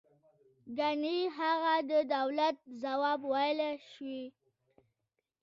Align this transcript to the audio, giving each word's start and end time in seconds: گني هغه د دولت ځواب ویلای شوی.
گني 0.77 1.17
هغه 1.37 1.73
د 1.89 1.91
دولت 2.15 2.57
ځواب 2.81 3.19
ویلای 3.31 3.75
شوی. 3.91 4.23